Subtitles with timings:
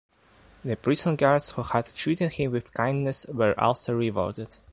[0.65, 4.57] The prison guards who had treated him with kindness were also rewarded.